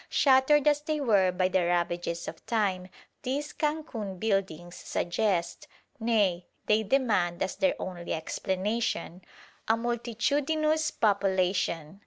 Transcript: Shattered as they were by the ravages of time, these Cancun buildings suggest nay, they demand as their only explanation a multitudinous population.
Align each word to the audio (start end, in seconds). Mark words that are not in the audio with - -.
Shattered 0.09 0.67
as 0.67 0.81
they 0.81 0.99
were 0.99 1.31
by 1.31 1.47
the 1.47 1.63
ravages 1.63 2.27
of 2.27 2.43
time, 2.47 2.87
these 3.21 3.53
Cancun 3.53 4.17
buildings 4.19 4.75
suggest 4.75 5.67
nay, 5.99 6.47
they 6.65 6.81
demand 6.81 7.43
as 7.43 7.55
their 7.55 7.79
only 7.79 8.11
explanation 8.15 9.21
a 9.67 9.77
multitudinous 9.77 10.89
population. 10.89 11.99